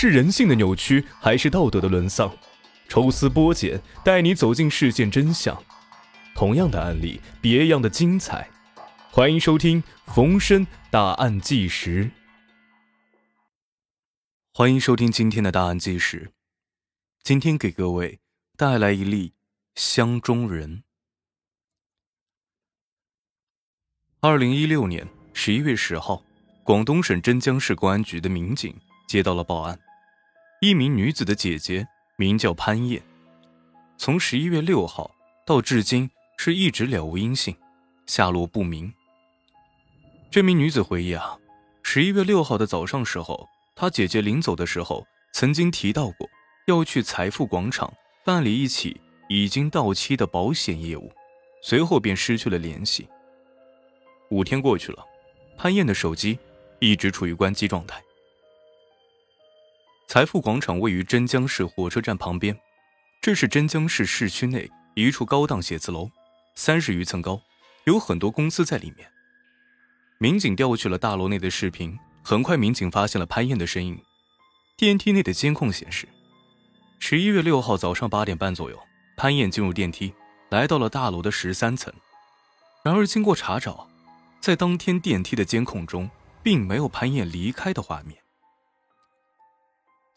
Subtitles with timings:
[0.00, 2.32] 是人性的扭曲，还是道德的沦丧？
[2.88, 5.60] 抽丝剥茧，带你走进事件真相。
[6.36, 8.48] 同样的案例，别样的精彩。
[9.10, 9.82] 欢迎收听
[10.14, 12.04] 《逢申大案纪实》。
[14.54, 16.30] 欢迎收听今天的大案纪实。
[17.24, 18.20] 今天给各位
[18.56, 19.32] 带来一例
[19.74, 20.84] 乡中人。
[24.20, 26.22] 二零一六年十一月十号，
[26.62, 28.78] 广东省湛江市公安局的民警
[29.08, 29.80] 接到了报案，
[30.60, 31.86] 一名女子的姐姐。
[32.20, 33.00] 名叫潘燕，
[33.96, 35.08] 从十一月六号
[35.46, 37.54] 到至今是一直了无音信，
[38.06, 38.92] 下落不明。
[40.28, 41.38] 这名女子回忆啊，
[41.84, 46.28] 十一月六号的早上时候，她姐姐临走的时候曾经提到过
[46.66, 51.12] 要去财富广场办理一起已经到期的保险业务，
[51.62, 53.08] 随后便失去了联系。
[54.30, 55.06] 五天过去了，
[55.56, 56.36] 潘燕的手机
[56.80, 58.02] 一直处于关机状态。
[60.08, 62.58] 财富广场位于镇江市火车站旁边，
[63.20, 66.10] 这是镇江市市区内一处高档写字楼，
[66.54, 67.38] 三十余层高，
[67.84, 69.06] 有很多公司在里面。
[70.16, 74.02] 民警调取了大楼内的视频，很快民警发现了潘燕的身影。
[74.78, 76.08] 电梯内的监控显示，
[76.98, 78.80] 十一月六号早上八点半左右，
[79.14, 80.14] 潘燕进入电梯，
[80.48, 81.92] 来到了大楼的十三层。
[82.82, 83.86] 然而经过查找，
[84.40, 86.08] 在当天电梯的监控中，
[86.42, 88.16] 并没有潘燕离开的画面。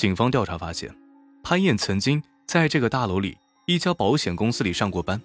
[0.00, 0.96] 警方调查发现，
[1.42, 5.20] 潘燕曾经在这个大楼里一家保险公司里上过班，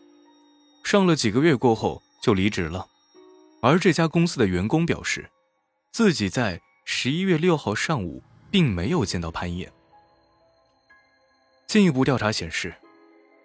[0.84, 2.86] 上了几个月过后就离职了。
[3.62, 5.32] 而这家公司的员工表示，
[5.94, 9.72] 自己在十一月六号上午并没有见到潘燕。
[11.66, 12.76] 进一步调查显示，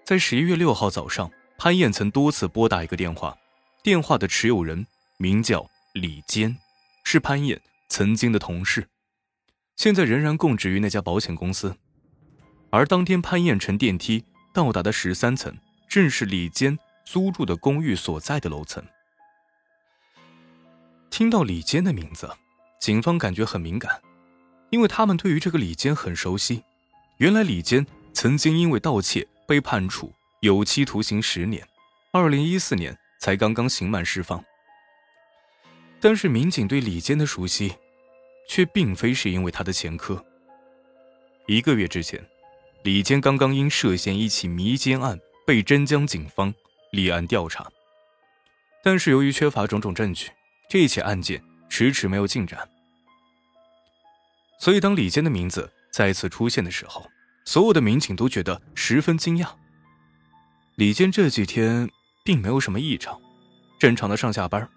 [0.04, 3.38] 在十一月六号早上，潘燕曾多次拨打一个电话，
[3.84, 4.84] 电话的持有人
[5.16, 6.58] 名叫李坚，
[7.04, 8.88] 是潘燕曾经的同事。
[9.80, 11.74] 现在仍然供职于那家保险公司，
[12.68, 15.56] 而当天潘燕乘电梯到达的十三层，
[15.88, 18.84] 正是李坚租住的公寓所在的楼层。
[21.08, 22.30] 听到李坚的名字，
[22.78, 24.02] 警方感觉很敏感，
[24.68, 26.62] 因为他们对于这个李坚很熟悉。
[27.16, 31.66] 原来李坚曾经因为盗窃被判处有期徒刑十年，
[32.12, 34.44] 二零一四年才刚刚刑满释放。
[36.00, 37.72] 但是民警对李坚的熟悉。
[38.50, 40.22] 却并非是因为他的前科。
[41.46, 42.20] 一个月之前，
[42.82, 45.16] 李坚刚刚因涉嫌一起迷奸案
[45.46, 46.52] 被镇江警方
[46.90, 47.70] 立案调查，
[48.82, 50.30] 但是由于缺乏种种证据，
[50.68, 52.68] 这起案件迟迟没有进展。
[54.58, 57.06] 所以，当李坚的名字再次出现的时候，
[57.44, 59.46] 所有的民警都觉得十分惊讶。
[60.74, 61.88] 李坚这几天
[62.24, 63.16] 并没有什么异常，
[63.78, 64.68] 正常的上下班。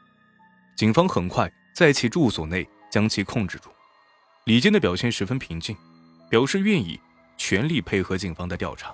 [0.77, 2.69] 警方很快在其住所内。
[2.93, 3.71] 将其控制住，
[4.43, 5.75] 李坚的表现十分平静，
[6.29, 6.99] 表示愿意
[7.37, 8.93] 全力配合警方的调查，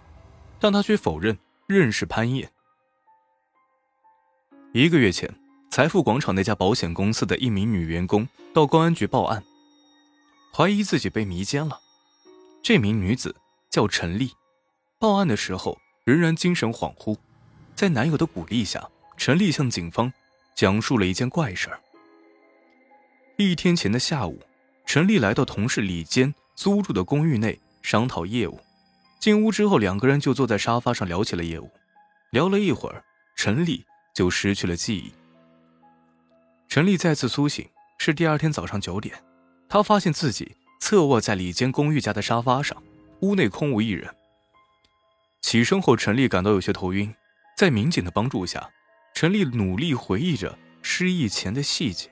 [0.57, 1.37] 但他却否认
[1.67, 2.49] 认识潘燕。
[4.71, 5.29] 一个月前，
[5.69, 9.43] 财富广场那家保险公司的一名女员工到公安局报案，
[10.53, 11.81] 怀疑自己被迷奸了。
[12.63, 13.35] 这名女子
[13.69, 14.31] 叫陈丽，
[14.97, 17.17] 报案的时候仍然精神恍惚，
[17.75, 20.13] 在男友的鼓励下，陈丽向警方
[20.55, 21.81] 讲述了一件怪事儿。
[23.41, 24.37] 一天前的下午，
[24.85, 28.59] 陈丽来到同事李坚租住的公寓内商讨业务。
[29.17, 31.71] 进屋之后，两个人就坐在沙发上聊起了业务。
[32.31, 33.01] 聊了一会儿，
[33.37, 35.13] 陈丽就失去了记忆。
[36.67, 37.65] 陈丽再次苏醒
[37.97, 39.15] 是第二天早上九点，
[39.69, 42.83] 她发现自己侧卧在李坚公寓家的沙发上，
[43.21, 44.13] 屋内空无一人。
[45.39, 47.15] 起身后，陈丽感到有些头晕，
[47.55, 48.69] 在民警的帮助下，
[49.13, 52.09] 陈丽努力回忆着失忆前的细节。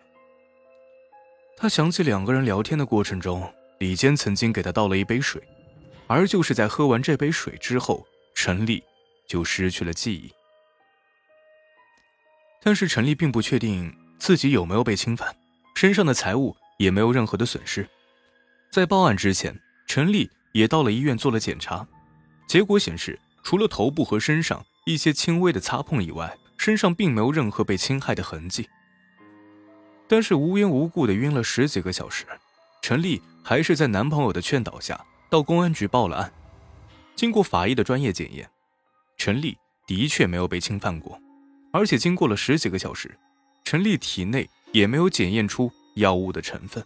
[1.59, 5.41] 他想起两个人聊天的过程中，李坚曾经给他倒了一杯水，
[6.05, 8.83] 而就是在喝完这杯水之后，陈丽
[9.27, 10.31] 就失去了记忆。
[12.61, 15.35] 但是陈丽并不确定自己有没有被侵犯，
[15.75, 17.89] 身上的财物也没有任何的损失。
[18.69, 21.87] 在报案之前，陈丽也到了医院做了检查，
[22.47, 28.69] 结果显示，除了头部和身上一些轻微的擦碰以外，身上并没有任何被侵害的痕迹。
[30.07, 32.25] 但是无缘无故的晕了十几个小时，
[32.81, 36.33] 陈丽还是在男朋友的劝导下到公安局报了案。
[37.15, 38.49] 经过法医的专业检验，
[39.17, 41.19] 陈丽的确没有被侵犯过，
[41.73, 43.17] 而且经过了十几个小时，
[43.63, 46.85] 陈丽体内也没有检验出药物的成分。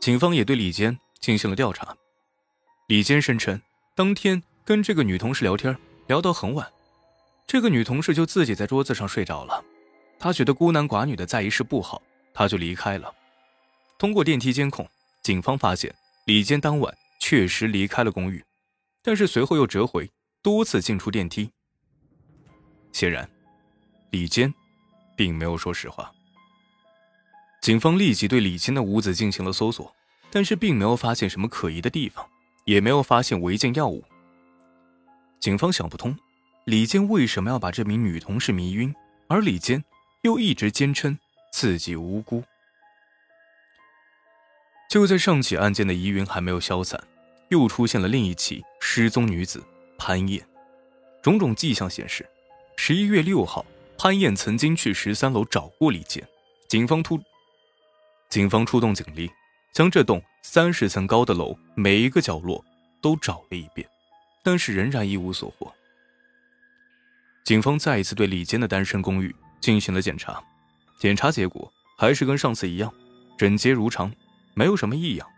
[0.00, 1.96] 警方也对李坚进行了调查，
[2.86, 3.60] 李坚声称
[3.94, 5.76] 当天跟这个女同事聊天
[6.06, 6.66] 聊到很晚，
[7.46, 9.62] 这个女同事就自己在桌子上睡着了。
[10.20, 12.00] 他觉得孤男寡女的在一室不好，
[12.34, 13.12] 他就离开了。
[13.98, 14.86] 通过电梯监控，
[15.22, 15.92] 警方发现
[16.26, 18.44] 李坚当晚确实离开了公寓，
[19.02, 20.10] 但是随后又折回，
[20.42, 21.50] 多次进出电梯。
[22.92, 23.28] 显然，
[24.10, 24.52] 李坚
[25.16, 26.12] 并没有说实话。
[27.62, 29.94] 警方立即对李坚的屋子进行了搜索，
[30.30, 32.26] 但是并没有发现什么可疑的地方，
[32.66, 34.04] 也没有发现违禁药物。
[35.38, 36.14] 警方想不通，
[36.64, 38.94] 李坚为什么要把这名女同事迷晕，
[39.28, 39.82] 而李坚
[40.22, 41.18] 又一直坚称
[41.52, 42.44] 自己无辜。
[44.90, 47.02] 就在上起案件的疑云还没有消散，
[47.48, 49.64] 又出现了另一起失踪女子
[49.96, 50.44] 潘燕。
[51.22, 52.28] 种种迹象显示，
[52.76, 53.64] 十一月六号，
[53.96, 56.26] 潘燕曾经去十三楼找过李坚。
[56.68, 57.20] 警方突。
[58.28, 59.30] 警方出动警力，
[59.72, 62.64] 将这栋三十层高的楼每一个角落
[63.00, 63.88] 都找了一遍，
[64.42, 65.72] 但是仍然一无所获。
[67.44, 70.42] 警方再一次对李坚的单身公寓进行了检查，
[70.98, 72.92] 检查结果还是跟上次一样，
[73.36, 74.12] 整洁如常，
[74.54, 75.28] 没有什么异样。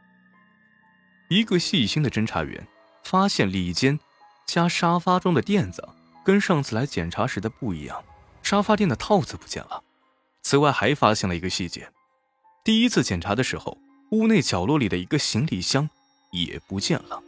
[1.28, 2.66] 一个细心的侦查员
[3.04, 3.98] 发现里间
[4.46, 5.88] 加沙发中的垫子
[6.24, 8.04] 跟上次来检查时的不一样，
[8.42, 9.82] 沙发垫的套子不见了。
[10.42, 11.88] 此外，还发现了一个细节。
[12.64, 13.78] 第一次检查的时候，
[14.10, 15.88] 屋内角落里的一个行李箱
[16.32, 17.22] 也不见了。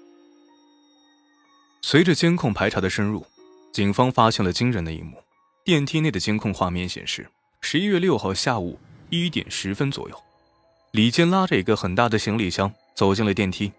[1.81, 3.27] 随着监控排查的深入，
[3.73, 5.17] 警方发现了惊人的一幕：
[5.65, 7.27] 电梯内的监控画面显示，
[7.63, 8.79] 十一月六号下午
[9.09, 10.23] 一点十分左右，
[10.91, 13.73] 李坚拉着一个很大的行李箱走进了电梯，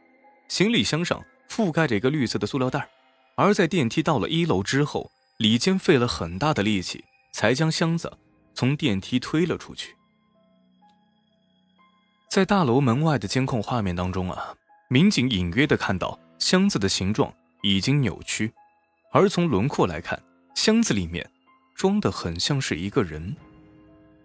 [0.47, 2.89] 行李箱上覆盖着一个绿色的塑料袋。
[3.35, 8.11] 而在电梯到了一楼之后，李坚费了很大的力气才将箱子
[8.55, 9.95] 从电梯推了出去。
[12.31, 14.55] 在大楼门外的监控画面当中啊，
[14.89, 17.31] 民警隐约的看到箱子的形状
[17.61, 18.51] 已经扭曲，
[19.11, 20.19] 而从轮廓来看，
[20.55, 21.29] 箱子里面
[21.75, 23.35] 装的很像是一个人。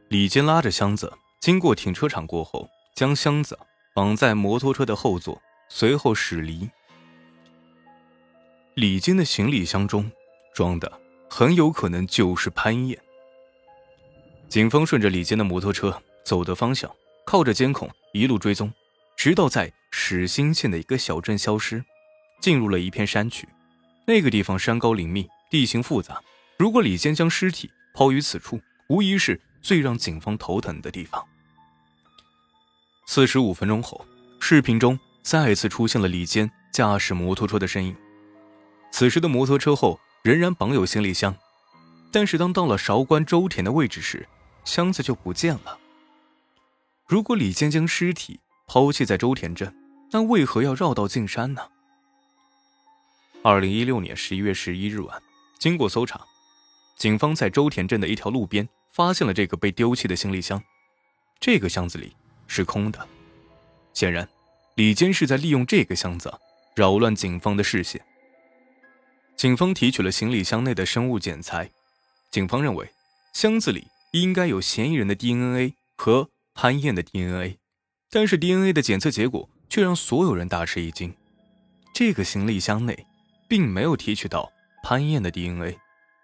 [0.09, 3.59] 李坚拉着箱子经过停车场过后，将箱子
[3.95, 6.71] 绑在摩托车的后座，随后驶离。
[8.75, 10.11] 李金的行李箱中
[10.55, 12.99] 装的很有可能就是潘燕。
[14.49, 16.91] 警方顺着李坚的摩托车走的方向。
[17.27, 18.73] 靠着监控一路追踪，
[19.17, 21.85] 直到在始兴县的一个小镇消失，
[22.41, 23.49] 进入了一片山区。
[24.05, 26.21] 那个地方山高林密，地形复杂。
[26.61, 28.61] 如果李坚将尸体抛于此处，
[28.91, 31.27] 无疑是最让警方头疼的地方。
[33.07, 34.05] 四十五分钟后，
[34.41, 37.97] 视频中再次出现了李坚驾驶摩托车的身影。
[38.93, 41.35] 此时的摩托车后仍然绑有行李箱，
[42.13, 44.29] 但是当到了韶关周田的位置时，
[44.67, 45.79] 箱子就不见了。
[47.07, 49.75] 如果李坚将尸体抛弃在周田镇，
[50.13, 51.63] 那为何要绕道进山呢？
[53.43, 55.23] 二零一六年十一月十一日晚，
[55.59, 56.21] 经过搜查，
[57.01, 60.63] 警方在周田镇的一条路边发现了这个被丢弃的行李箱。
[61.41, 62.15] 这个箱子里
[62.47, 63.09] 是空的，
[63.95, 64.29] 显然，
[64.75, 66.31] 李坚是在利用这个箱子
[66.77, 68.05] 扰乱警方的视线。
[69.35, 71.71] 警方提取了行李箱内的生物检材，
[72.31, 72.87] 警方认为
[73.33, 76.29] 箱子里应该有嫌疑人的 DNA 和。
[76.53, 77.59] 潘燕的 DNA，
[78.11, 81.15] 但是 DNA 的检测结果却让所有人大吃一惊。
[81.95, 83.07] 这个行李箱内
[83.49, 84.53] 并没有提取到
[84.83, 85.79] 潘燕的 DNA，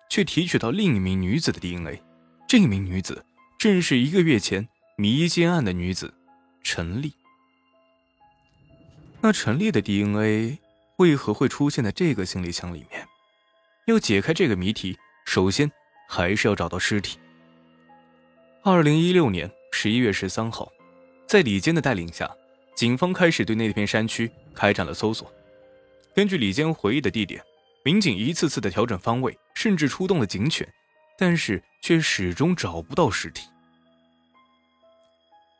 [0.08, 2.02] 却提取到另一名女子的 DNA。
[2.48, 3.24] 这名女子
[3.58, 6.14] 正是一个月前迷奸案的女子
[6.62, 7.12] 陈丽。
[9.20, 10.58] 那陈丽的 DNA
[10.98, 13.06] 为何会出现在这个行李箱里面？
[13.86, 15.70] 要解开这个谜题，首先
[16.08, 17.18] 还是要找到尸体。
[18.62, 19.50] 二零一六年。
[19.72, 20.72] 十一月十三号，
[21.28, 22.34] 在李坚的带领下，
[22.74, 25.30] 警方开始对那片山区开展了搜索。
[26.14, 27.44] 根据李坚回忆的地点，
[27.86, 30.68] 民警一次次的调整方位，甚至出动了警犬，
[31.16, 33.46] 但是却始终找不到尸体。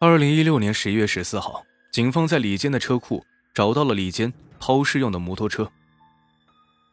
[0.00, 5.70] 二零一六年十一月十四号，警方在李坚的车库找到了李坚抛尸用的摩托车。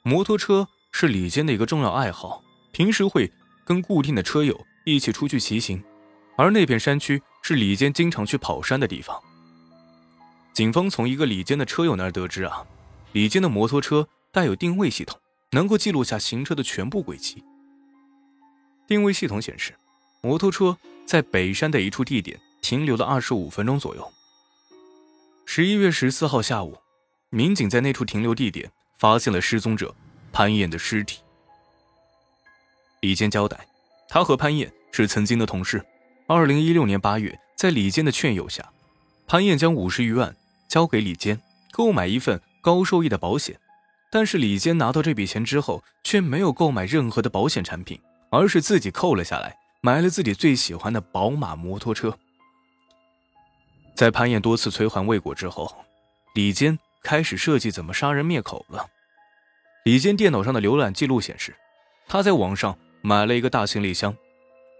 [0.04, 3.32] 摩托车是李坚的一个重要爱好，平时会
[3.66, 5.84] 跟固定的车友一起出去骑行。
[6.38, 9.20] 而那片山区是李坚经常去跑山的地方。
[10.54, 12.64] 警方从一个李坚的车友那儿得知啊，
[13.14, 15.20] 李坚的摩托车带有定位系统，
[15.54, 17.44] 能够记录下行车的全部轨迹。
[18.88, 19.74] 定位系统显示，
[20.22, 24.12] 摩托车在北山的一处地点停留了二十五分钟左右。
[25.46, 26.78] 十一月十四号下午，
[27.30, 29.94] 民警在那处停留地点发现了失踪者
[30.32, 31.22] 潘燕的尸体。
[33.02, 33.68] 李坚交代，
[34.10, 35.86] 他和潘燕是曾经的同事。
[36.28, 38.72] 二零一六年八月，在李坚的劝诱下，
[39.28, 40.36] 潘燕将五十余万
[40.68, 41.40] 交给李坚
[41.72, 43.60] 购买一份高收益的保险。
[44.16, 52.16] 但是李坚拿到这笔钱之后，却没有购买任何的保险产品，而是自己扣了下来，买了自己最喜欢的宝马摩托车。
[53.96, 55.76] 在潘燕多次催还未果之后，
[56.36, 58.86] 李坚开始设计怎么杀人灭口了。
[59.84, 61.56] 李坚电脑上的浏览记录显示，
[62.08, 64.16] 他在网上买了一个大行李箱，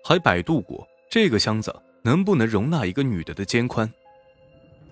[0.04, 3.92] 还百度过这个箱子能不能容纳一个女的的肩宽，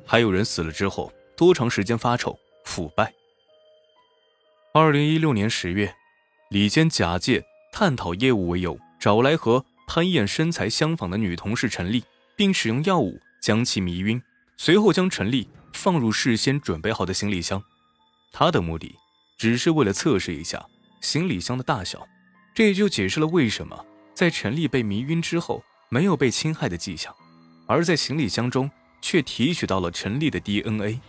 [0.04, 3.14] 还有人死了之后多长时间发臭腐败。
[4.74, 5.94] 二零一六年十月，
[6.50, 12.02] 李坚假借探讨业务为由，找来和潘燕身材相仿的女同事陈丽，
[12.38, 14.22] 并使用药物将其迷晕，
[14.56, 15.50] 随后将陈丽。
[15.74, 17.62] 放入事先准备好的行李箱，
[18.32, 18.96] 他的目的
[19.38, 20.66] 只是为了测试一下
[21.02, 22.06] 行李箱的大小，
[22.54, 27.14] 这也就解释了为什么在陈丽被迷晕之后没有被侵害的迹象，
[27.68, 28.70] 而在行李箱中
[29.02, 31.00] 却提取到了陈丽的 DNA。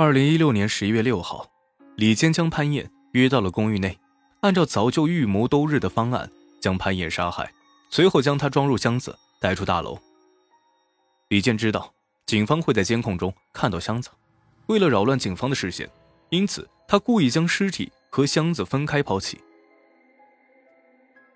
[0.00, 1.50] 二零一六年十一月六号，
[1.96, 3.98] 李坚将潘燕约到了公寓内，
[4.42, 7.52] 按照早就预谋多日的方案将潘燕杀害，
[7.90, 9.98] 随后将她装入箱子带出大楼。
[11.30, 11.92] 李坚知道。
[12.26, 14.08] 警方会在监控中看到箱子，
[14.66, 15.90] 为了扰乱警方的视线，
[16.28, 19.40] 因此他故意将尸体和箱子分开抛弃。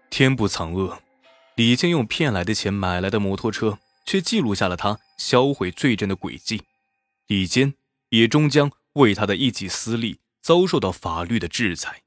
[0.08, 1.00] 天不藏恶，
[1.56, 6.62] 李健用骗来的钱买来的摩托车，却记录下了他销毁罪证的轨迹。
[7.26, 7.74] 李坚
[8.12, 12.01] 也终将为他的一己私利遭受到法律的制裁。